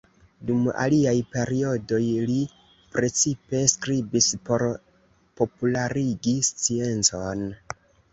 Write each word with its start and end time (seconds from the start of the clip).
Dum 0.49 0.61
aliaj 0.83 1.11
periodoj 1.33 1.99
li 2.29 2.37
precipe 2.95 3.59
skribis 3.73 4.31
por 4.47 4.65
popularigi 5.43 6.35
sciencon. 6.49 7.45